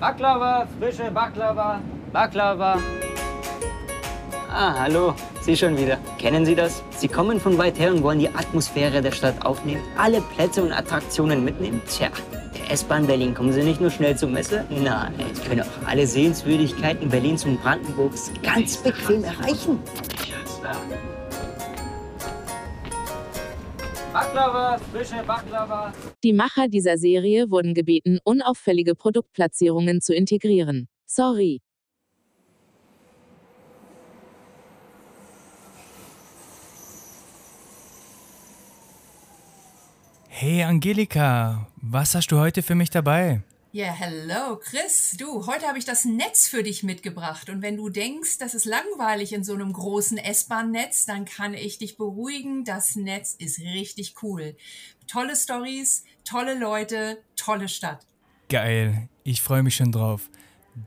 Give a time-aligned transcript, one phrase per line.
[0.00, 1.80] Baklava, frische Baklava,
[2.12, 2.78] Baklava.
[4.52, 5.96] Ah, hallo, Sie schon wieder.
[6.18, 6.82] Kennen Sie das?
[6.90, 10.72] Sie kommen von weit her und wollen die Atmosphäre der Stadt aufnehmen, alle Plätze und
[10.72, 11.80] Attraktionen mitnehmen?
[11.88, 12.08] Tja,
[12.54, 16.06] der S-Bahn Berlin kommen Sie nicht nur schnell zur Messe, nein, Sie können auch alle
[16.06, 19.78] Sehenswürdigkeiten Berlins und Brandenburgs ganz bequem erreichen.
[24.36, 25.94] Baklava, frische Baklava.
[26.22, 30.88] Die Macher dieser Serie wurden gebeten, unauffällige Produktplatzierungen zu integrieren.
[31.06, 31.62] Sorry.
[40.28, 43.40] Hey Angelika, was hast du heute für mich dabei?
[43.76, 45.18] Ja, hello, Chris.
[45.18, 47.50] Du, heute habe ich das Netz für dich mitgebracht.
[47.50, 51.76] Und wenn du denkst, das ist langweilig in so einem großen S-Bahn-Netz, dann kann ich
[51.76, 52.64] dich beruhigen.
[52.64, 54.56] Das Netz ist richtig cool.
[55.06, 58.06] Tolle Stories, tolle Leute, tolle Stadt.
[58.48, 60.30] Geil, ich freue mich schon drauf.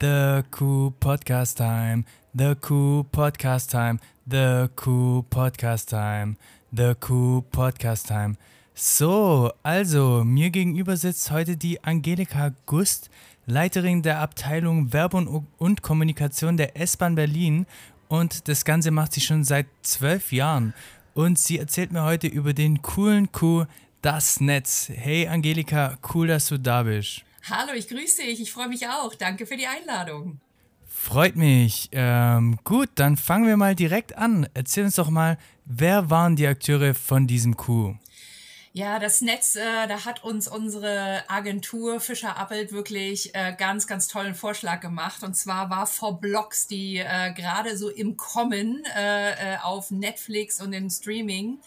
[0.01, 6.37] The Cool Podcast Time, The Cool Podcast Time, The Cool Podcast Time,
[6.71, 8.35] The Cool Podcast Time.
[8.81, 13.09] So, also, mir gegenüber sitzt heute die Angelika Gust,
[13.45, 17.65] Leiterin der Abteilung Werbung und Kommunikation der S-Bahn Berlin.
[18.07, 20.73] Und das Ganze macht sie schon seit zwölf Jahren.
[21.13, 23.67] Und sie erzählt mir heute über den coolen Coup,
[24.01, 24.87] das Netz.
[24.87, 27.25] Hey Angelika, cool, dass du da bist.
[27.49, 28.39] Hallo, ich grüße dich.
[28.39, 29.13] Ich freue mich auch.
[29.13, 30.39] Danke für die Einladung.
[30.87, 31.89] Freut mich.
[31.91, 34.47] Ähm, gut, dann fangen wir mal direkt an.
[34.53, 37.97] Erzähl uns doch mal, wer waren die Akteure von diesem Coup?
[38.79, 44.07] Ja, das Netz, äh, da hat uns unsere Agentur Fischer Appelt wirklich äh, ganz, ganz
[44.07, 45.21] tollen Vorschlag gemacht.
[45.21, 50.61] Und zwar war For Blocks, die äh, gerade so im Kommen äh, äh auf Netflix
[50.61, 51.59] und im Streaming.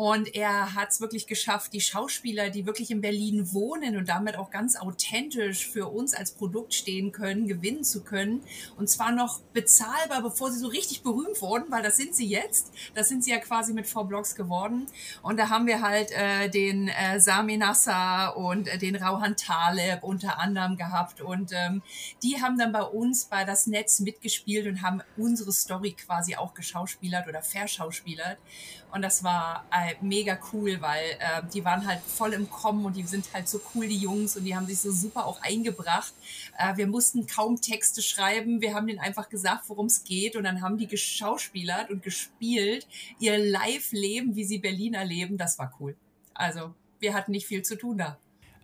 [0.00, 4.34] Und er hat es wirklich geschafft, die Schauspieler, die wirklich in Berlin wohnen und damit
[4.38, 8.42] auch ganz authentisch für uns als Produkt stehen können, gewinnen zu können.
[8.78, 12.72] Und zwar noch bezahlbar, bevor sie so richtig berühmt wurden, weil das sind sie jetzt.
[12.94, 14.86] Das sind sie ja quasi mit V-Blogs geworden.
[15.20, 20.02] Und da haben wir halt äh, den äh, Sami Nasser und äh, den Rauhan Taleb
[20.02, 21.20] unter anderem gehabt.
[21.20, 21.82] Und ähm,
[22.22, 26.54] die haben dann bei uns bei das Netz mitgespielt und haben unsere Story quasi auch
[26.54, 28.38] geschauspielert oder verschauspielert.
[28.92, 32.96] Und das war äh, mega cool, weil äh, die waren halt voll im Kommen und
[32.96, 36.12] die sind halt so cool, die Jungs, und die haben sich so super auch eingebracht.
[36.58, 40.44] Äh, wir mussten kaum Texte schreiben, wir haben denen einfach gesagt, worum es geht, und
[40.44, 42.86] dann haben die geschauspielert und gespielt,
[43.18, 45.38] ihr Live-Leben, wie sie Berliner leben.
[45.38, 45.96] Das war cool.
[46.34, 48.18] Also, wir hatten nicht viel zu tun da.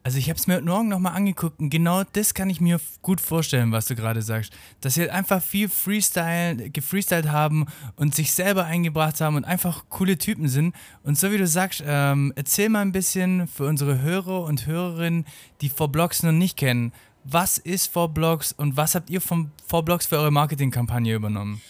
[0.07, 2.79] Also ich habe es mir heute Morgen nochmal angeguckt und genau das kann ich mir
[3.03, 4.53] gut vorstellen, was du gerade sagst.
[4.81, 9.87] Dass sie halt einfach viel Freestyle, gefreestylt haben und sich selber eingebracht haben und einfach
[9.89, 10.77] coole Typen sind.
[11.03, 15.27] Und so wie du sagst, ähm, erzähl mal ein bisschen für unsere Hörer und Hörerinnen,
[15.61, 16.93] die 4Blocks noch nicht kennen.
[17.25, 21.61] Was ist 4Blocks und was habt ihr von 4Blocks für eure Marketingkampagne übernommen?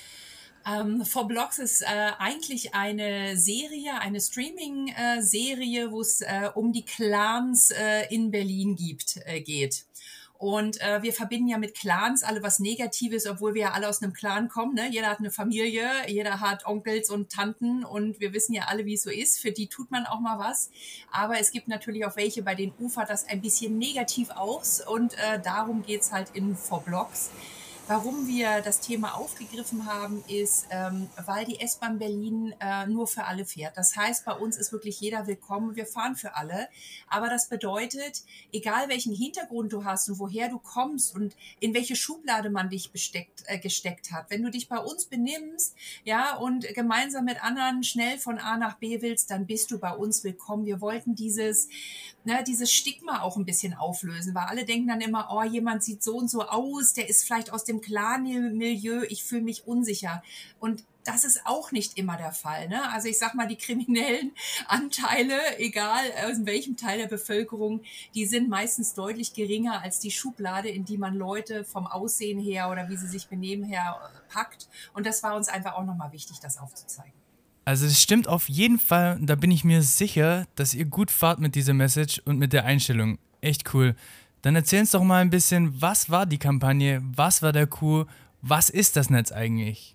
[0.66, 1.86] Ähm, For Blocks ist äh,
[2.18, 8.74] eigentlich eine Serie, eine Streaming-Serie, äh, wo es äh, um die Clans äh, in Berlin
[8.74, 9.86] gibt, äh, geht.
[10.38, 14.02] Und äh, wir verbinden ja mit Clans alle was Negatives, obwohl wir ja alle aus
[14.02, 14.74] einem Clan kommen.
[14.74, 14.90] Ne?
[14.90, 18.94] Jeder hat eine Familie, jeder hat Onkels und Tanten und wir wissen ja alle, wie
[18.94, 19.40] es so ist.
[19.40, 20.70] Für die tut man auch mal was.
[21.10, 25.14] Aber es gibt natürlich auch welche, bei denen ufert das ein bisschen negativ aus und
[25.14, 27.30] äh, darum geht's halt in For Blocks.
[27.88, 33.22] Warum wir das Thema aufgegriffen haben, ist, ähm, weil die S-Bahn Berlin äh, nur für
[33.26, 33.76] alle fährt.
[33.76, 35.76] Das heißt, bei uns ist wirklich jeder willkommen.
[35.76, 36.66] Wir fahren für alle.
[37.06, 41.94] Aber das bedeutet, egal welchen Hintergrund du hast und woher du kommst und in welche
[41.94, 46.66] Schublade man dich besteckt, äh, gesteckt hat, wenn du dich bei uns benimmst, ja, und
[46.74, 50.66] gemeinsam mit anderen schnell von A nach B willst, dann bist du bei uns willkommen.
[50.66, 51.68] Wir wollten dieses,
[52.24, 56.02] ne, dieses Stigma auch ein bisschen auflösen, weil alle denken dann immer, oh, jemand sieht
[56.02, 60.22] so und so aus, der ist vielleicht aus dem dem Clan-Milieu, ich fühle mich unsicher.
[60.58, 62.68] Und das ist auch nicht immer der Fall.
[62.68, 62.90] Ne?
[62.90, 64.32] Also ich sag mal, die kriminellen
[64.68, 67.82] Anteile, egal aus welchem Teil der Bevölkerung,
[68.14, 72.70] die sind meistens deutlich geringer als die Schublade, in die man Leute vom Aussehen her
[72.70, 73.96] oder wie sie sich benehmen her
[74.28, 74.68] packt.
[74.94, 77.12] Und das war uns einfach auch nochmal wichtig, das aufzuzeigen.
[77.64, 81.40] Also es stimmt auf jeden Fall, da bin ich mir sicher, dass ihr gut fahrt
[81.40, 83.18] mit dieser Message und mit der Einstellung.
[83.40, 83.96] Echt cool.
[84.42, 88.06] Dann erzähl uns doch mal ein bisschen, was war die Kampagne, was war der Coup,
[88.42, 89.94] was ist das Netz eigentlich?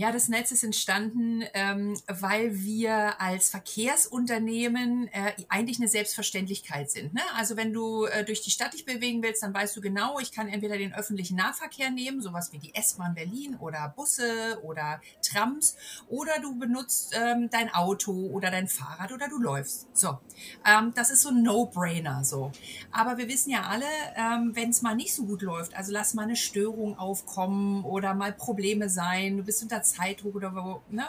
[0.00, 7.12] Ja, das Netz ist entstanden, ähm, weil wir als Verkehrsunternehmen äh, eigentlich eine Selbstverständlichkeit sind.
[7.12, 7.20] Ne?
[7.36, 10.32] Also wenn du äh, durch die Stadt dich bewegen willst, dann weißt du genau, ich
[10.32, 15.76] kann entweder den öffentlichen Nahverkehr nehmen, sowas wie die S-Bahn Berlin oder Busse oder Trams,
[16.08, 19.86] oder du benutzt ähm, dein Auto oder dein Fahrrad oder du läufst.
[19.92, 20.18] So,
[20.64, 22.52] ähm, das ist so ein No-Brainer so.
[22.90, 23.84] Aber wir wissen ja alle,
[24.16, 28.14] ähm, wenn es mal nicht so gut läuft, also lass mal eine Störung aufkommen oder
[28.14, 31.06] mal Probleme sein, du bist unter Zeitdruck oder wo, ne?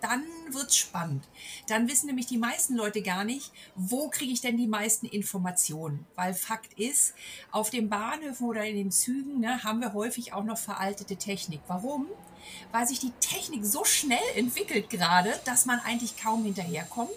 [0.00, 1.28] Dann wird's spannend.
[1.68, 6.04] Dann wissen nämlich die meisten Leute gar nicht, wo kriege ich denn die meisten Informationen.
[6.16, 7.14] Weil Fakt ist,
[7.52, 11.60] auf den Bahnhöfen oder in den Zügen ne, haben wir häufig auch noch veraltete Technik.
[11.68, 12.08] Warum?
[12.72, 17.10] Weil sich die Technik so schnell entwickelt gerade, dass man eigentlich kaum hinterherkommt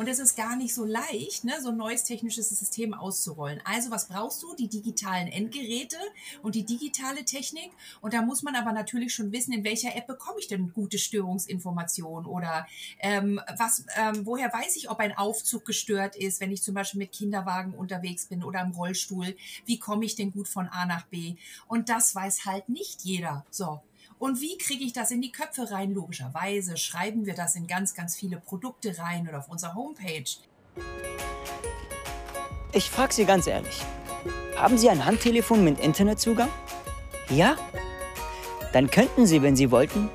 [0.00, 3.60] und es ist gar nicht so leicht, ne, so ein neues technisches System auszurollen.
[3.64, 4.54] Also was brauchst du?
[4.54, 5.98] Die digitalen Endgeräte
[6.42, 7.70] und die digitale Technik.
[8.00, 10.96] Und da muss man aber natürlich schon wissen, in welcher App bekomme ich denn gute
[10.96, 12.66] Störungsinformationen oder
[13.00, 17.00] ähm, was, ähm, woher weiß ich, ob ein Aufzug gestört ist, wenn ich zum Beispiel
[17.00, 19.36] mit Kinderwagen unterwegs bin oder im Rollstuhl.
[19.66, 21.34] Wie komme ich denn gut von A nach B?
[21.68, 23.44] Und das weiß halt nicht jeder.
[23.50, 23.82] So.
[24.20, 25.94] Und wie kriege ich das in die Köpfe rein?
[25.94, 30.30] Logischerweise schreiben wir das in ganz, ganz viele Produkte rein oder auf unserer Homepage.
[32.72, 33.80] Ich frage Sie ganz ehrlich.
[34.56, 36.50] Haben Sie ein Handtelefon mit Internetzugang?
[37.30, 37.56] Ja?
[38.74, 40.10] Dann könnten Sie, wenn Sie wollten,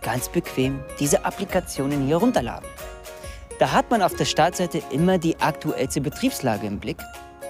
[0.00, 2.68] ganz bequem diese Applikationen hier runterladen.
[3.58, 6.96] Da hat man auf der Startseite immer die aktuellste Betriebslage im Blick,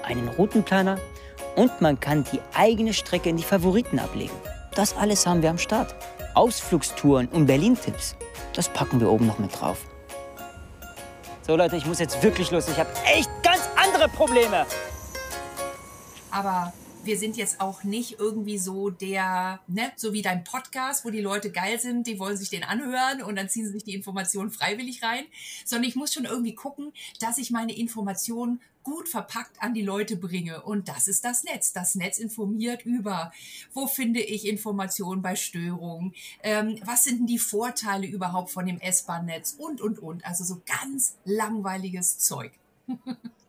[0.02, 0.98] einen Routenplaner
[1.54, 4.34] und man kann die eigene Strecke in die Favoriten ablegen.
[4.74, 5.94] Das alles haben wir am Start.
[6.34, 8.14] Ausflugstouren und Berlin-Tipps,
[8.54, 9.78] das packen wir oben noch mit drauf.
[11.46, 12.68] So Leute, ich muss jetzt wirklich los.
[12.68, 14.64] Ich habe echt ganz andere Probleme.
[16.30, 16.72] Aber
[17.04, 21.20] wir sind jetzt auch nicht irgendwie so der, ne, so wie dein Podcast, wo die
[21.20, 24.50] Leute geil sind, die wollen sich den anhören und dann ziehen sie sich die Informationen
[24.50, 25.24] freiwillig rein,
[25.64, 30.16] sondern ich muss schon irgendwie gucken, dass ich meine Informationen gut verpackt an die Leute
[30.16, 30.62] bringe.
[30.62, 31.72] Und das ist das Netz.
[31.72, 33.32] Das Netz informiert über,
[33.74, 38.80] wo finde ich Informationen bei Störungen, ähm, was sind denn die Vorteile überhaupt von dem
[38.80, 40.24] S-Bahn-Netz und, und, und.
[40.24, 42.52] Also so ganz langweiliges Zeug.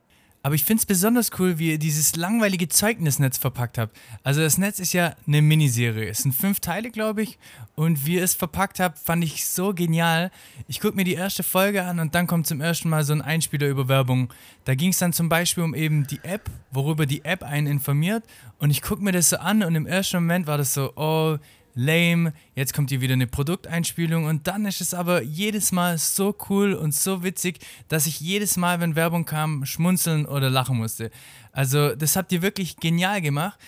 [0.44, 3.96] Aber ich finde es besonders cool, wie ihr dieses langweilige Zeugnisnetz verpackt habt.
[4.24, 6.10] Also das Netz ist ja eine Miniserie.
[6.10, 7.38] Es sind fünf Teile, glaube ich.
[7.76, 10.32] Und wie ihr es verpackt habt, fand ich so genial.
[10.68, 13.22] Ich gucke mir die erste Folge an und dann kommt zum ersten Mal so ein
[13.22, 14.34] Einspieler über Werbung.
[14.66, 18.24] Da ging es dann zum Beispiel um eben die App, worüber die App einen informiert.
[18.58, 21.38] Und ich gucke mir das so an und im ersten Moment war das so, oh,
[21.74, 26.36] lame, jetzt kommt hier wieder eine Produkteinspielung und dann ist es aber jedes Mal so
[26.50, 31.12] cool und so witzig, dass ich jedes Mal, wenn Werbung kam, schmunzeln oder lachen musste.
[31.52, 33.60] Also das habt ihr wirklich genial gemacht.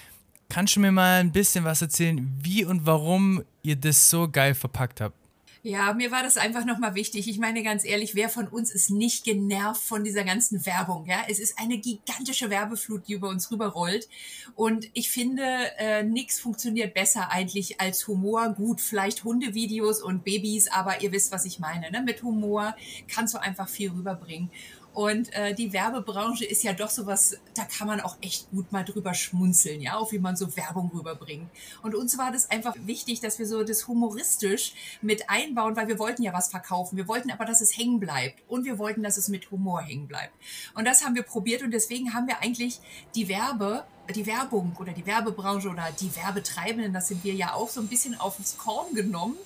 [0.49, 4.53] Kannst du mir mal ein bisschen was erzählen, wie und warum ihr das so geil
[4.53, 5.22] verpackt habt?
[5.65, 7.29] Ja, mir war das einfach nochmal wichtig.
[7.29, 11.05] Ich meine ganz ehrlich, wer von uns ist nicht genervt von dieser ganzen Werbung?
[11.05, 14.09] Ja, es ist eine gigantische Werbeflut, die über uns rüberrollt.
[14.55, 15.41] Und ich finde,
[15.77, 18.49] äh, nichts funktioniert besser eigentlich als Humor.
[18.49, 21.89] Gut, vielleicht Hundevideos und Babys, aber ihr wisst, was ich meine.
[21.91, 22.01] Ne?
[22.01, 22.75] Mit Humor
[23.07, 24.49] kannst du einfach viel rüberbringen.
[24.93, 28.83] Und äh, die Werbebranche ist ja doch sowas, da kann man auch echt gut mal
[28.83, 31.49] drüber schmunzeln, ja, auch wie man so Werbung rüberbringt.
[31.81, 35.97] Und uns war das einfach wichtig, dass wir so das humoristisch mit einbauen, weil wir
[35.97, 36.95] wollten ja was verkaufen.
[36.97, 38.39] Wir wollten aber, dass es hängen bleibt.
[38.47, 40.33] Und wir wollten, dass es mit Humor hängen bleibt.
[40.75, 42.79] Und das haben wir probiert und deswegen haben wir eigentlich
[43.15, 47.69] die Werbe die Werbung oder die Werbebranche oder die Werbetreibenden, das sind wir ja auch
[47.69, 49.37] so ein bisschen aufs Korn genommen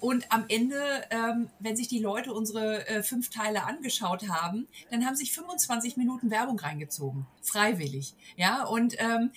[0.00, 5.06] und am Ende, ähm, wenn sich die Leute unsere äh, fünf Teile angeschaut haben, dann
[5.06, 7.26] haben sich 25 Minuten Werbung reingezogen.
[7.42, 8.14] Freiwillig.
[8.36, 9.30] Ja, und ähm,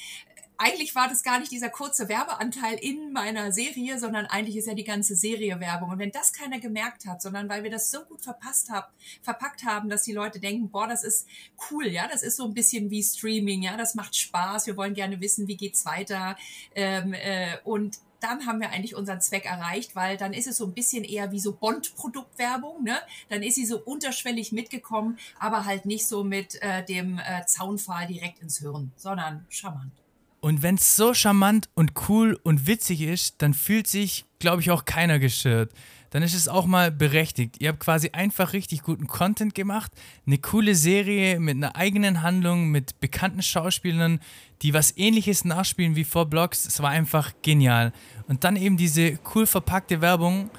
[0.61, 4.73] eigentlich war das gar nicht dieser kurze Werbeanteil in meiner Serie, sondern eigentlich ist ja
[4.73, 5.89] die ganze Serie Werbung.
[5.89, 8.87] Und wenn das keiner gemerkt hat, sondern weil wir das so gut verpasst haben,
[9.21, 11.27] verpackt haben, dass die Leute denken, boah, das ist
[11.71, 14.93] cool, ja, das ist so ein bisschen wie Streaming, ja, das macht Spaß, wir wollen
[14.93, 16.35] gerne wissen, wie geht's weiter.
[16.75, 20.65] Ähm, äh, und dann haben wir eigentlich unseren Zweck erreicht, weil dann ist es so
[20.65, 22.97] ein bisschen eher wie so Bond-Produktwerbung, ne?
[23.29, 28.07] Dann ist sie so unterschwellig mitgekommen, aber halt nicht so mit äh, dem äh, Zaunpfahl
[28.07, 29.93] direkt ins Hirn, sondern charmant.
[30.41, 34.71] Und wenn es so charmant und cool und witzig ist, dann fühlt sich, glaube ich,
[34.71, 35.73] auch keiner gestört
[36.09, 37.57] dann ist es auch mal berechtigt.
[37.59, 39.91] Ihr habt quasi einfach richtig guten Content gemacht,
[40.25, 44.19] eine coole Serie mit einer eigenen Handlung, mit bekannten Schauspielern,
[44.61, 46.65] die was ähnliches nachspielen wie vor Blogs.
[46.65, 47.93] Es war einfach genial.
[48.27, 50.49] Und dann eben diese cool verpackte Werbung,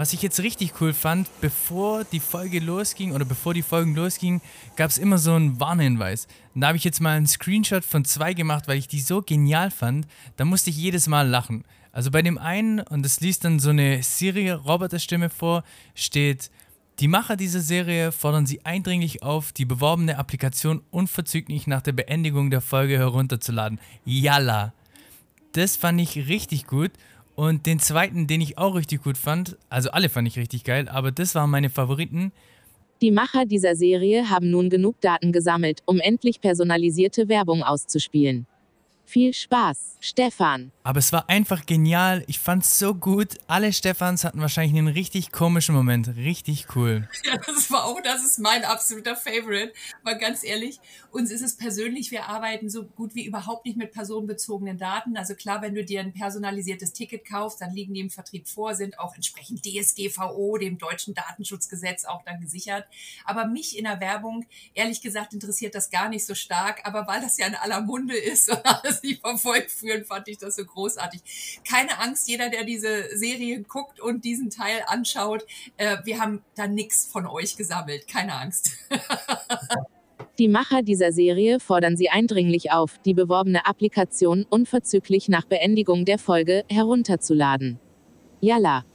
[0.00, 4.40] was ich jetzt richtig cool fand, bevor die Folge losging oder bevor die Folgen losgingen,
[4.74, 6.26] gab es immer so einen Warnhinweis.
[6.54, 9.20] Und da habe ich jetzt mal einen Screenshot von zwei gemacht, weil ich die so
[9.20, 10.06] genial fand.
[10.38, 11.64] Da musste ich jedes Mal lachen.
[11.92, 15.64] Also bei dem einen, und das liest dann so eine Siri-Roboterstimme vor,
[15.94, 16.50] steht,
[16.98, 22.48] die Macher dieser Serie fordern sie eindringlich auf, die beworbene Applikation unverzüglich nach der Beendigung
[22.48, 23.78] der Folge herunterzuladen.
[24.06, 24.72] Yalla!
[25.52, 26.92] Das fand ich richtig gut.
[27.40, 30.90] Und den zweiten, den ich auch richtig gut fand, also alle fand ich richtig geil,
[30.90, 32.32] aber das waren meine Favoriten.
[33.00, 38.46] Die Macher dieser Serie haben nun genug Daten gesammelt, um endlich personalisierte Werbung auszuspielen.
[39.06, 40.70] Viel Spaß, Stefan.
[40.82, 42.24] Aber es war einfach genial.
[42.26, 43.36] Ich fand's so gut.
[43.46, 46.08] Alle Stefans hatten wahrscheinlich einen richtig komischen Moment.
[46.16, 47.06] Richtig cool.
[47.22, 49.74] Ja, das war auch, das ist mein absoluter Favorite.
[50.02, 53.92] Aber ganz ehrlich, uns ist es persönlich, wir arbeiten so gut wie überhaupt nicht mit
[53.92, 55.18] personenbezogenen Daten.
[55.18, 58.74] Also klar, wenn du dir ein personalisiertes Ticket kaufst, dann liegen die im Vertrieb vor,
[58.74, 62.86] sind auch entsprechend DSGVO, dem deutschen Datenschutzgesetz, auch dann gesichert.
[63.26, 66.80] Aber mich in der Werbung, ehrlich gesagt, interessiert das gar nicht so stark.
[66.86, 70.38] Aber weil das ja in aller Munde ist und alles nicht verfolgt führen, fand ich
[70.38, 71.60] das so großartig.
[71.68, 75.44] Keine Angst, jeder, der diese Serie guckt und diesen Teil anschaut,
[75.76, 78.08] äh, wir haben da nichts von euch gesammelt.
[78.08, 78.72] Keine Angst.
[80.38, 86.18] Die Macher dieser Serie fordern sie eindringlich auf, die beworbene Applikation unverzüglich nach Beendigung der
[86.18, 87.78] Folge herunterzuladen.
[88.40, 88.86] Yalla.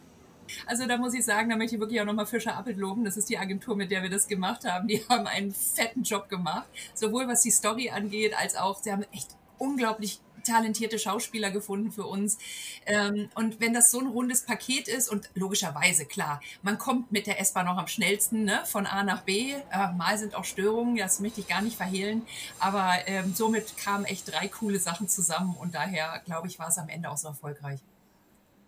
[0.65, 3.03] Also da muss ich sagen, da möchte ich wirklich auch nochmal Fischer Appelt loben.
[3.03, 4.87] Das ist die Agentur, mit der wir das gemacht haben.
[4.87, 6.67] Die haben einen fetten Job gemacht.
[6.93, 12.05] Sowohl was die Story angeht, als auch, sie haben echt unglaublich talentierte Schauspieler gefunden für
[12.05, 12.37] uns.
[12.85, 17.27] Ähm, und wenn das so ein rundes Paket ist und logischerweise, klar, man kommt mit
[17.27, 19.53] der S-Bahn noch am schnellsten ne, von A nach B.
[19.71, 22.21] Äh, mal sind auch Störungen, das möchte ich gar nicht verhehlen.
[22.59, 26.77] Aber ähm, somit kamen echt drei coole Sachen zusammen und daher, glaube ich, war es
[26.77, 27.79] am Ende auch so erfolgreich.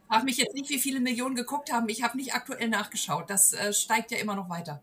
[0.08, 1.90] Frag mich jetzt nicht, wie viele Millionen geguckt haben.
[1.90, 3.30] Ich habe nicht aktuell nachgeschaut.
[3.30, 4.82] Das äh, steigt ja immer noch weiter.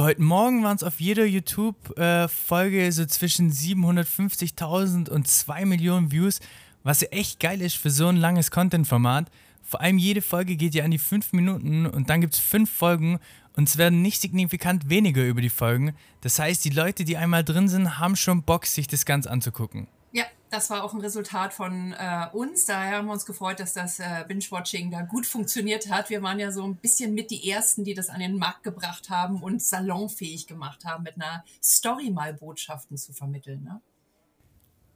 [0.00, 6.40] Heute Morgen waren es auf jeder YouTube-Folge äh, so zwischen 750.000 und 2 Millionen Views,
[6.82, 9.30] was ja echt geil ist für so ein langes Content-Format.
[9.62, 12.68] Vor allem jede Folge geht ja an die 5 Minuten und dann gibt es 5
[12.68, 13.20] Folgen
[13.52, 15.94] und es werden nicht signifikant weniger über die Folgen.
[16.22, 19.86] Das heißt, die Leute, die einmal drin sind, haben schon Bock, sich das Ganze anzugucken.
[20.50, 22.64] Das war auch ein Resultat von äh, uns.
[22.64, 26.08] Daher haben wir uns gefreut, dass das äh, Binge-Watching da gut funktioniert hat.
[26.08, 29.10] Wir waren ja so ein bisschen mit die Ersten, die das an den Markt gebracht
[29.10, 33.62] haben und salonfähig gemacht haben, mit einer Story mal Botschaften zu vermitteln.
[33.64, 33.80] Ne?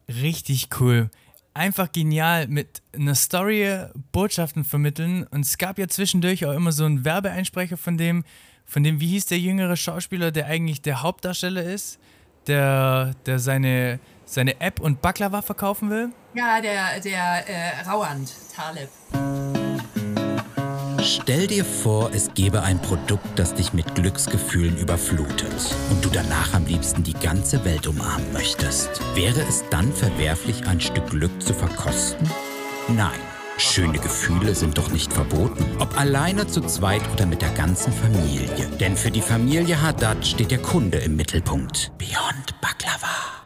[0.08, 1.10] Richtig cool.
[1.52, 5.26] Einfach genial mit einer Story Botschaften vermitteln.
[5.26, 8.24] Und es gab ja zwischendurch auch immer so einen Werbeeinsprecher von dem,
[8.64, 11.98] von dem, wie hieß der jüngere Schauspieler, der eigentlich der Hauptdarsteller ist,
[12.46, 14.00] der, der seine
[14.32, 16.10] seine App und Baklava verkaufen will?
[16.34, 18.88] Ja, der, der äh, Rauand, Taleb.
[21.04, 26.54] Stell dir vor, es gäbe ein Produkt, das dich mit Glücksgefühlen überflutet und du danach
[26.54, 29.00] am liebsten die ganze Welt umarmen möchtest.
[29.16, 32.30] Wäre es dann verwerflich, ein Stück Glück zu verkosten?
[32.88, 33.18] Nein.
[33.58, 35.64] Schöne Gefühle sind doch nicht verboten.
[35.78, 38.48] Ob alleine, zu zweit oder mit der ganzen Familie.
[38.80, 41.92] Denn für die Familie Haddad steht der Kunde im Mittelpunkt.
[41.98, 43.41] Beyond Baklava.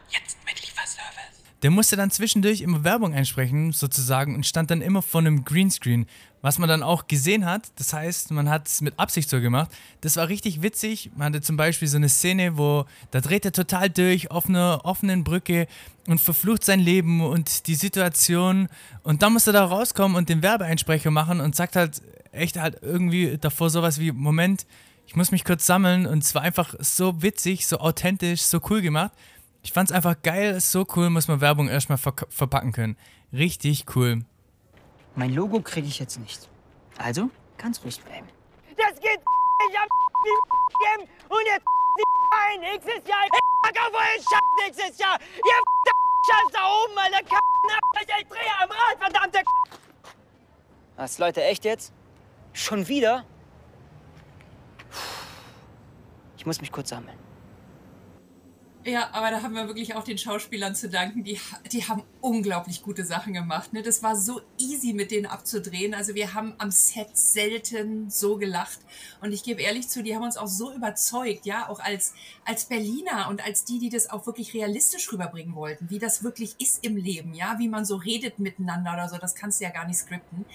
[1.63, 6.05] Der musste dann zwischendurch immer Werbung einsprechen, sozusagen, und stand dann immer vor einem Greenscreen,
[6.41, 7.71] was man dann auch gesehen hat.
[7.77, 9.71] Das heißt, man hat es mit Absicht so gemacht.
[10.01, 11.09] Das war richtig witzig.
[11.15, 14.81] Man hatte zum Beispiel so eine Szene, wo da dreht er total durch auf einer
[14.83, 15.65] offenen Brücke
[16.07, 18.67] und verflucht sein Leben und die Situation.
[19.01, 22.77] Und dann muss er da rauskommen und den Werbeeinsprecher machen und sagt halt echt halt
[22.83, 24.67] irgendwie davor sowas wie: Moment,
[25.07, 26.05] ich muss mich kurz sammeln.
[26.05, 29.11] Und es war einfach so witzig, so authentisch, so cool gemacht.
[29.67, 32.95] Ich fand's einfach geil, so cool, muss man Werbung erstmal ver verpacken können.
[33.33, 34.23] Richtig cool.
[35.13, 36.47] Mein Logo kriege ich jetzt nicht.
[36.97, 38.27] Also kann's ruhig bleiben.
[38.77, 39.19] Das geht
[39.69, 39.89] ich hab
[40.23, 41.65] die geben und jetzt
[42.31, 43.25] ein nächstes Jahr.
[43.25, 45.19] Ich auf euren Scheiß nächstes Jahr.
[45.35, 45.59] Ihr
[46.31, 47.19] Scheiß da oben, Alter.
[48.21, 49.39] Ich drehe am Rad, verdammte
[50.95, 51.91] Was, Leute, echt jetzt?
[52.53, 53.25] Schon wieder?
[56.37, 57.26] Ich muss mich kurz sammeln.
[58.87, 61.21] Ja, aber da haben wir wirklich auch den Schauspielern zu danken.
[61.21, 61.37] Die,
[61.73, 63.73] die haben unglaublich gute Sachen gemacht.
[63.73, 63.81] Ne?
[63.81, 65.93] Das war so easy, mit denen abzudrehen.
[65.93, 68.79] Also wir haben am Set selten so gelacht.
[69.19, 72.13] Und ich gebe ehrlich zu, die haben uns auch so überzeugt, ja, auch als,
[72.45, 76.55] als Berliner und als die, die das auch wirklich realistisch rüberbringen wollten, wie das wirklich
[76.57, 79.71] ist im Leben, ja, wie man so redet miteinander oder so, das kannst du ja
[79.71, 80.45] gar nicht skripten.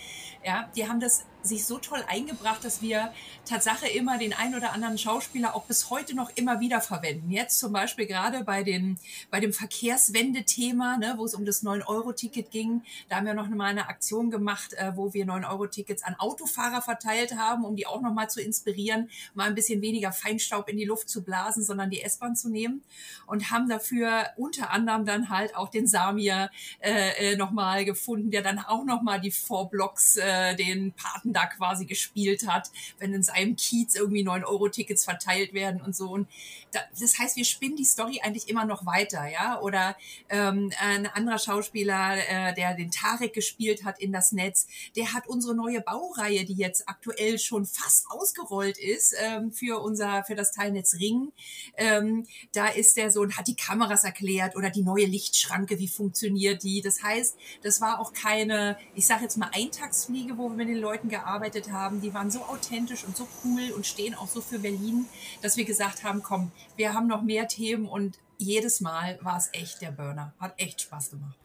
[0.42, 3.12] Ja, die haben das sich so toll eingebracht, dass wir
[3.44, 7.30] Tatsache immer den ein oder anderen Schauspieler auch bis heute noch immer wieder verwenden.
[7.30, 8.98] Jetzt zum Beispiel gerade bei, den,
[9.30, 12.82] bei dem Verkehrswende-Thema, ne, wo es um das das 9-Euro-Ticket ging.
[13.08, 17.36] Da haben wir noch mal eine Aktion gemacht, äh, wo wir 9-Euro-Tickets an Autofahrer verteilt
[17.36, 20.86] haben, um die auch noch mal zu inspirieren, mal ein bisschen weniger Feinstaub in die
[20.86, 22.82] Luft zu blasen, sondern die S-Bahn zu nehmen.
[23.26, 28.30] Und haben dafür unter anderem dann halt auch den Samir äh, äh noch mal gefunden,
[28.30, 32.70] der dann auch noch mal die Four Blocks, äh, den Paten da quasi gespielt hat,
[32.98, 36.10] wenn in seinem Kiez irgendwie 9-Euro-Tickets verteilt werden und so.
[36.10, 36.28] Und
[36.72, 39.60] da, das heißt, wir spinnen die Story eigentlich immer noch weiter, ja.
[39.60, 39.96] Oder
[40.28, 45.26] ähm, ein anderer Schauspieler, äh, der den Tarek gespielt hat in das Netz, der hat
[45.26, 50.52] unsere neue Baureihe, die jetzt aktuell schon fast ausgerollt ist, ähm, für unser, für das
[50.52, 51.32] Teilnetz Ring.
[51.76, 55.88] Ähm, da ist der so und hat die Kameras erklärt oder die neue Lichtschranke, wie
[55.88, 56.80] funktioniert die.
[56.80, 60.78] Das heißt, das war auch keine, ich sage jetzt mal Eintagsfliege, wo wir mit den
[60.78, 62.00] Leuten gearbeitet haben.
[62.00, 65.06] Die waren so authentisch und so cool und stehen auch so für Berlin,
[65.40, 69.50] dass wir gesagt haben, komm, wir haben noch mehr Themen und jedes Mal war es
[69.52, 70.34] echt der Burner.
[70.40, 71.36] Hat echt Spaß gemacht.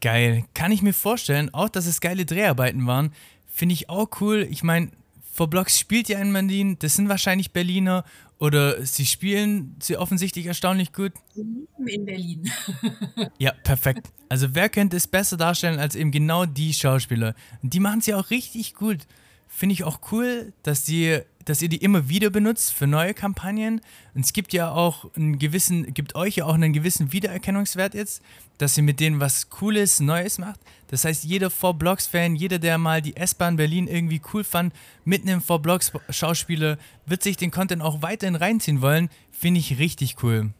[0.00, 0.44] Geil.
[0.54, 3.12] Kann ich mir vorstellen, auch dass es geile Dreharbeiten waren.
[3.46, 4.46] Finde ich auch cool.
[4.50, 4.90] Ich meine,
[5.32, 8.04] vor Blocks spielt ja in Berlin, das sind wahrscheinlich Berliner
[8.38, 11.12] oder sie spielen sie offensichtlich erstaunlich gut.
[11.34, 12.50] In Berlin.
[13.38, 14.10] ja, perfekt.
[14.28, 17.34] Also wer könnte es besser darstellen als eben genau die Schauspieler?
[17.62, 19.06] Und die machen es ja auch richtig gut.
[19.54, 23.80] Finde ich auch cool, dass die dass ihr die immer wieder benutzt für neue Kampagnen.
[24.14, 28.22] Und es gibt ja auch einen gewissen, gibt euch ja auch einen gewissen Wiedererkennungswert jetzt,
[28.58, 30.60] dass ihr mit denen was Cooles, Neues macht.
[30.88, 35.40] Das heißt, jeder 4-Blocks-Fan, jeder, der mal die S-Bahn Berlin irgendwie cool fand, mit einem
[35.40, 39.08] 4-Blocks-Schauspieler, wird sich den Content auch weiterhin reinziehen wollen.
[39.30, 40.52] Finde ich richtig cool.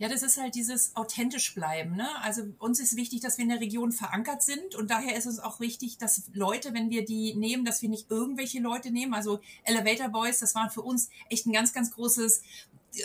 [0.00, 1.94] Ja, das ist halt dieses authentisch bleiben.
[1.94, 2.08] Ne?
[2.22, 5.38] Also uns ist wichtig, dass wir in der Region verankert sind und daher ist uns
[5.38, 9.12] auch wichtig, dass Leute, wenn wir die nehmen, dass wir nicht irgendwelche Leute nehmen.
[9.12, 12.40] Also Elevator Boys, das war für uns echt ein ganz, ganz großes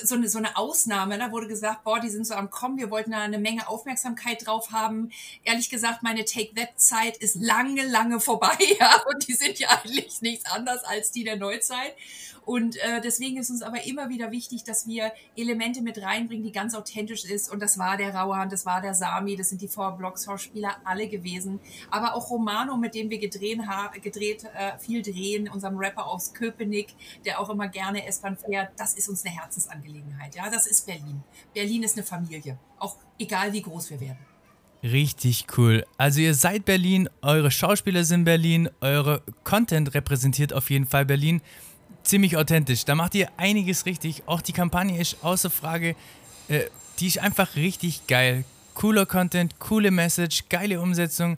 [0.04, 2.90] so eine, so eine Ausnahme, da wurde gesagt, boah, die sind so am Kommen, wir
[2.90, 5.12] wollten da eine Menge Aufmerksamkeit drauf haben.
[5.44, 10.50] Ehrlich gesagt, meine Take-That-Zeit ist lange, lange vorbei, ja, und die sind ja eigentlich nichts
[10.52, 11.94] anders als die der Neuzeit.
[12.46, 16.52] Und äh, deswegen ist uns aber immer wieder wichtig, dass wir Elemente mit reinbringen, die
[16.52, 17.52] ganz authentisch ist.
[17.52, 20.78] Und das war der Rauhan, das war der Sami, das sind die Four Blocks Schauspieler
[20.84, 21.60] alle gewesen.
[21.90, 23.62] Aber auch Romano, mit dem wir gedreht,
[24.02, 26.94] gedreht äh, viel drehen, unserem Rapper aus Köpenick,
[27.26, 29.75] der auch immer gerne S-Bahn fährt, das ist uns eine Herzensangelegenheit.
[30.36, 31.24] Ja, das ist Berlin.
[31.54, 34.20] Berlin ist eine Familie, auch egal wie groß wir werden.
[34.84, 35.86] Richtig cool.
[35.98, 41.42] Also ihr seid Berlin, eure Schauspieler sind Berlin, eure Content repräsentiert auf jeden Fall Berlin
[42.06, 42.86] ziemlich authentisch.
[42.86, 44.24] Da macht ihr einiges richtig.
[44.28, 45.96] Auch die Kampagne ist außer Frage.
[46.48, 46.66] Äh,
[47.00, 48.46] die ist einfach richtig geil.
[48.74, 51.38] Cooler Content, coole Message, geile Umsetzung.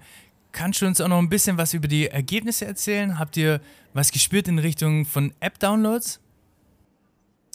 [0.52, 3.20] Kannst du uns auch noch ein bisschen was über die Ergebnisse erzählen?
[3.20, 3.62] Habt ihr
[3.94, 6.20] was gespürt in Richtung von App-Downloads?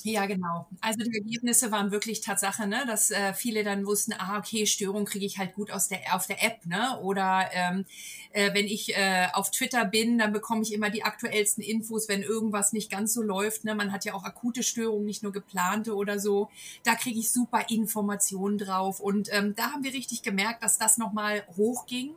[0.05, 0.67] Ja, genau.
[0.81, 5.05] Also die Ergebnisse waren wirklich Tatsache, ne, dass äh, viele dann wussten, ah, okay, Störung
[5.05, 6.99] kriege ich halt gut aus der auf der App, ne?
[7.03, 7.85] Oder ähm,
[8.33, 12.23] äh, wenn ich äh, auf Twitter bin, dann bekomme ich immer die aktuellsten Infos, wenn
[12.23, 13.65] irgendwas nicht ganz so läuft.
[13.65, 13.75] Ne?
[13.77, 16.49] Man hat ja auch akute Störungen, nicht nur geplante oder so.
[16.85, 18.99] Da kriege ich super Informationen drauf.
[18.99, 22.15] Und ähm, da haben wir richtig gemerkt, dass das nochmal hochging.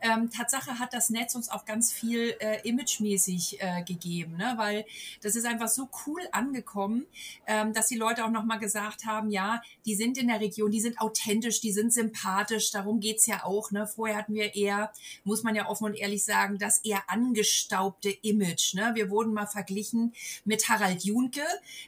[0.00, 4.54] Ähm, Tatsache hat das Netz uns auch ganz viel äh, imagemäßig äh, gegeben, ne?
[4.56, 4.84] weil
[5.22, 7.06] das ist einfach so cool angekommen
[7.46, 10.80] ähm, dass die Leute auch nochmal gesagt haben, ja, die sind in der Region, die
[10.80, 13.70] sind authentisch, die sind sympathisch, darum geht's ja auch.
[13.70, 13.86] Ne?
[13.86, 14.92] Vorher hatten wir eher,
[15.24, 18.74] muss man ja offen und ehrlich sagen, das eher angestaubte Image.
[18.74, 18.92] Ne?
[18.94, 20.14] Wir wurden mal verglichen
[20.44, 21.42] mit Harald Junke.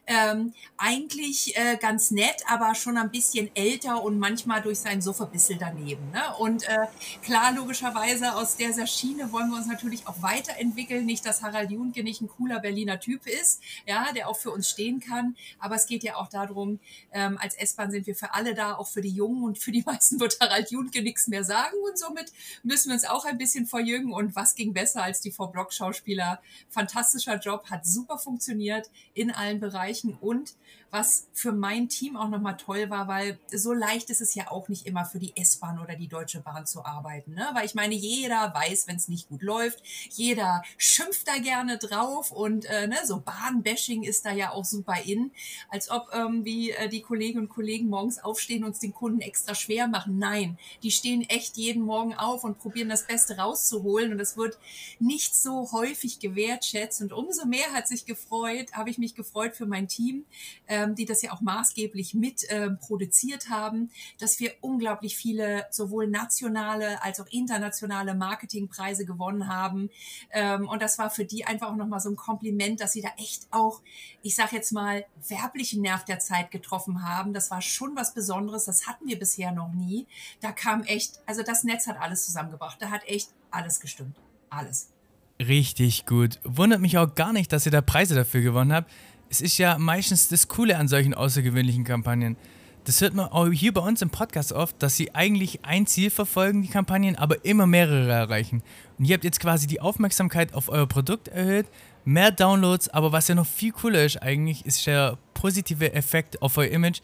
[0.06, 5.24] Ähm, eigentlich äh, ganz nett, aber schon ein bisschen älter und manchmal durch seinen Sofa
[5.24, 6.10] bissel daneben.
[6.10, 6.22] Ne?
[6.38, 6.86] Und äh,
[7.22, 11.06] klar, logischerweise aus dieser Schiene wollen wir uns natürlich auch weiterentwickeln.
[11.06, 14.68] Nicht, dass Harald Junke nicht ein cooler Berliner Typ ist, ja, der auch für uns
[14.68, 15.29] stehen kann.
[15.58, 16.80] Aber es geht ja auch darum,
[17.12, 19.44] ähm, als S-Bahn sind wir für alle da, auch für die Jungen.
[19.44, 21.76] Und für die meisten wird Harald Junke nichts mehr sagen.
[21.88, 24.12] Und somit müssen wir uns auch ein bisschen verjüngen.
[24.12, 26.40] Und was ging besser als die Vor-Block-Schauspieler?
[26.68, 30.16] Fantastischer Job, hat super funktioniert in allen Bereichen.
[30.20, 30.54] Und
[30.90, 34.68] was für mein Team auch nochmal toll war, weil so leicht ist es ja auch
[34.68, 37.34] nicht immer für die S-Bahn oder die Deutsche Bahn zu arbeiten.
[37.34, 37.48] Ne?
[37.54, 42.32] Weil ich meine, jeder weiß, wenn es nicht gut läuft, jeder schimpft da gerne drauf
[42.32, 45.30] und äh, ne, so Bahnbashing ist da ja auch super in,
[45.68, 49.54] als ob irgendwie äh, die Kolleginnen und Kollegen morgens aufstehen und es den Kunden extra
[49.54, 50.18] schwer machen.
[50.18, 54.58] Nein, die stehen echt jeden Morgen auf und probieren das Beste rauszuholen und es wird
[54.98, 59.66] nicht so häufig gewertschätzt und umso mehr hat sich gefreut, habe ich mich gefreut für
[59.66, 60.24] mein Team.
[60.66, 65.66] Äh, ähm, die das ja auch maßgeblich mit ähm, produziert haben, dass wir unglaublich viele
[65.70, 69.88] sowohl nationale als auch internationale Marketingpreise gewonnen haben.
[70.32, 73.10] Ähm, und das war für die einfach auch nochmal so ein Kompliment, dass sie da
[73.16, 73.82] echt auch,
[74.22, 77.32] ich sag jetzt mal, mal werblichen Nerv der Zeit getroffen haben.
[77.32, 78.64] Das war schon was Besonderes.
[78.64, 80.06] Das hatten wir bisher noch nie.
[80.40, 82.78] Da kam echt, also das Netz hat alles zusammengebracht.
[82.80, 84.16] Da hat echt alles gestimmt.
[84.48, 84.90] Alles.
[85.38, 86.38] Richtig gut.
[86.44, 88.90] Wundert mich auch gar nicht, dass ihr da Preise dafür gewonnen habt.
[89.32, 92.36] Es ist ja meistens das Coole an solchen außergewöhnlichen Kampagnen.
[92.82, 96.10] Das hört man auch hier bei uns im Podcast oft, dass sie eigentlich ein Ziel
[96.10, 98.60] verfolgen, die Kampagnen, aber immer mehrere erreichen.
[98.98, 101.66] Und ihr habt jetzt quasi die Aufmerksamkeit auf euer Produkt erhöht,
[102.04, 106.56] mehr Downloads, aber was ja noch viel cooler ist eigentlich, ist der positive Effekt auf
[106.56, 107.00] euer Image,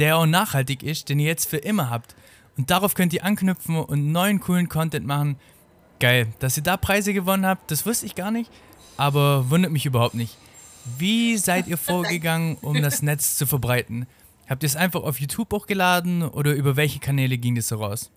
[0.00, 2.16] der auch nachhaltig ist, den ihr jetzt für immer habt.
[2.56, 5.36] Und darauf könnt ihr anknüpfen und neuen coolen Content machen.
[6.00, 8.50] Geil, dass ihr da Preise gewonnen habt, das wusste ich gar nicht,
[8.96, 10.36] aber wundert mich überhaupt nicht.
[10.96, 14.06] Wie seid ihr vorgegangen, um das Netz zu verbreiten?
[14.48, 18.10] Habt ihr es einfach auf YouTube hochgeladen oder über welche Kanäle ging das so raus?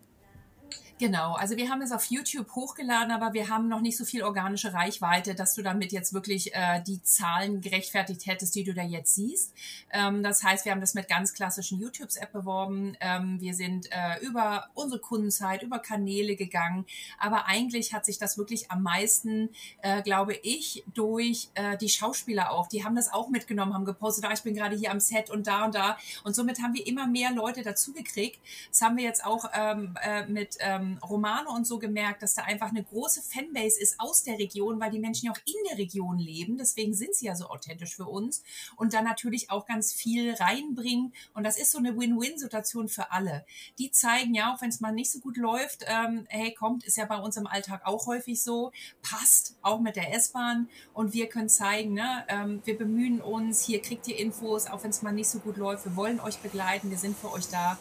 [1.01, 4.21] Genau, also wir haben es auf YouTube hochgeladen, aber wir haben noch nicht so viel
[4.21, 8.83] organische Reichweite, dass du damit jetzt wirklich äh, die Zahlen gerechtfertigt hättest, die du da
[8.83, 9.51] jetzt siehst.
[9.91, 12.95] Ähm, das heißt, wir haben das mit ganz klassischen YouTubes-App beworben.
[12.99, 16.85] Ähm, wir sind äh, über unsere Kundenzeit, über Kanäle gegangen.
[17.17, 19.49] Aber eigentlich hat sich das wirklich am meisten,
[19.81, 22.67] äh, glaube ich, durch äh, die Schauspieler auch.
[22.67, 25.47] Die haben das auch mitgenommen, haben gepostet, ah, ich bin gerade hier am Set und
[25.47, 25.97] da und da.
[26.23, 28.39] Und somit haben wir immer mehr Leute dazu gekriegt.
[28.69, 32.43] Das haben wir jetzt auch ähm, äh, mit ähm, Romane und so gemerkt, dass da
[32.43, 35.77] einfach eine große Fanbase ist aus der Region, weil die Menschen ja auch in der
[35.77, 36.58] Region leben.
[36.58, 38.43] Deswegen sind sie ja so authentisch für uns
[38.75, 41.13] und dann natürlich auch ganz viel reinbringen.
[41.34, 43.45] Und das ist so eine Win-Win-Situation für alle.
[43.80, 46.97] Die zeigen ja, auch wenn es mal nicht so gut läuft, ähm, hey, kommt, ist
[46.97, 51.27] ja bei uns im Alltag auch häufig so, passt auch mit der S-Bahn und wir
[51.27, 55.12] können zeigen, ne, ähm, wir bemühen uns, hier kriegt ihr Infos, auch wenn es mal
[55.12, 55.86] nicht so gut läuft.
[55.86, 57.77] Wir wollen euch begleiten, wir sind für euch da.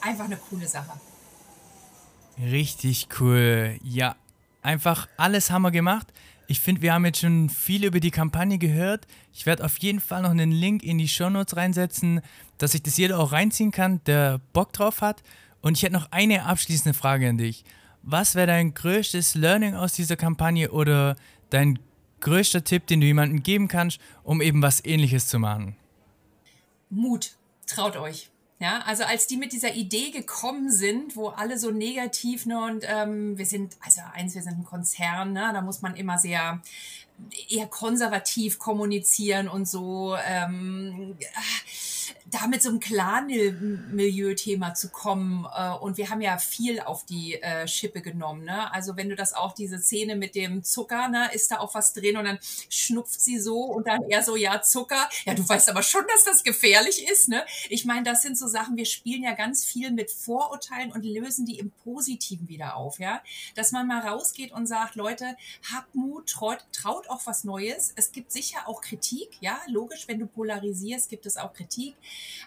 [0.00, 0.92] Einfach eine coole Sache.
[2.38, 3.78] Richtig cool.
[3.82, 4.16] Ja,
[4.62, 6.12] einfach alles haben wir gemacht.
[6.46, 9.06] Ich finde, wir haben jetzt schon viel über die Kampagne gehört.
[9.32, 12.20] Ich werde auf jeden Fall noch einen Link in die Show Notes reinsetzen,
[12.58, 15.22] dass sich das jeder auch reinziehen kann, der Bock drauf hat.
[15.62, 17.64] Und ich hätte noch eine abschließende Frage an dich.
[18.02, 21.16] Was wäre dein größtes Learning aus dieser Kampagne oder
[21.48, 21.78] dein
[22.20, 25.76] größter Tipp, den du jemandem geben kannst, um eben was ähnliches zu machen?
[26.90, 27.36] Mut.
[27.66, 28.30] Traut euch.
[28.60, 32.84] Ja, also als die mit dieser Idee gekommen sind, wo alle so negativ, ne, und
[32.86, 36.60] ähm, wir sind, also eins, wir sind ein Konzern, ne, da muss man immer sehr
[37.48, 40.16] eher konservativ kommunizieren und so.
[40.26, 41.16] Ähm,
[42.34, 45.46] da mit so einem Clan-Milieu-Thema zu kommen.
[45.54, 48.44] Äh, und wir haben ja viel auf die äh, Schippe genommen.
[48.44, 48.72] Ne?
[48.72, 51.92] Also wenn du das auch, diese Szene mit dem Zucker, ne, ist da auch was
[51.92, 55.08] drin und dann schnupft sie so und dann eher so, ja, Zucker.
[55.24, 57.28] Ja, du weißt aber schon, dass das gefährlich ist.
[57.28, 57.44] Ne?
[57.68, 61.46] Ich meine, das sind so Sachen, wir spielen ja ganz viel mit Vorurteilen und lösen
[61.46, 62.98] die im Positiven wieder auf.
[62.98, 63.22] ja,
[63.54, 65.36] Dass man mal rausgeht und sagt, Leute,
[65.72, 67.92] habt Mut, traut, traut auch was Neues.
[67.96, 71.94] Es gibt sicher auch Kritik, ja, logisch, wenn du polarisierst, gibt es auch Kritik.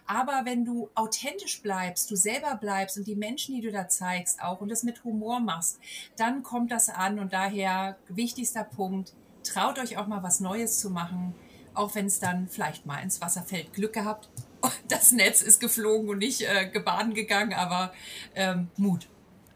[0.06, 4.42] Aber wenn du authentisch bleibst, du selber bleibst und die Menschen, die du da zeigst,
[4.42, 5.80] auch und das mit Humor machst,
[6.16, 7.20] dann kommt das an.
[7.20, 9.14] Und daher wichtigster Punkt,
[9.44, 11.34] traut euch auch mal was Neues zu machen,
[11.74, 13.74] auch wenn es dann vielleicht mal ins Wasser fällt.
[13.74, 14.30] Glück gehabt,
[14.88, 17.94] das Netz ist geflogen und nicht äh, gebaden gegangen, aber
[18.36, 19.08] ähm, Mut.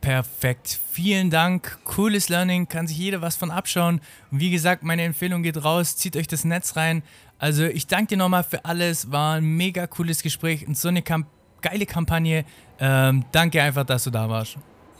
[0.01, 0.79] Perfekt.
[0.91, 1.77] Vielen Dank.
[1.83, 2.67] Cooles Learning.
[2.67, 4.01] Kann sich jeder was von abschauen.
[4.31, 5.95] Und wie gesagt, meine Empfehlung geht raus.
[5.95, 7.03] Zieht euch das Netz rein.
[7.41, 9.11] Also ich danke dir nochmal für alles.
[9.11, 11.25] War ein mega cooles Gespräch und so eine Kamp
[11.61, 12.45] geile Kampagne.
[12.79, 14.57] Ähm, danke einfach, dass du da warst.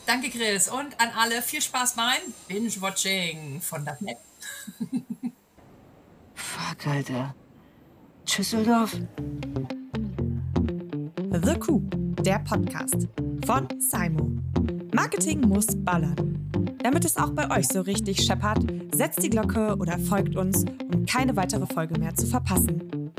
[0.08, 0.68] Danke, Chris.
[0.68, 4.20] Und an alle viel Spaß beim Binge-Watching von Netz.
[6.34, 7.36] Fuck, Alter.
[8.26, 8.98] Düsseldorf.
[11.32, 11.84] The Coup,
[12.24, 13.08] der Podcast
[13.46, 14.51] von Simo.
[14.94, 16.50] Marketing muss ballern.
[16.84, 18.60] Damit es auch bei euch so richtig scheppert,
[18.94, 23.12] setzt die Glocke oder folgt uns, um keine weitere Folge mehr zu verpassen.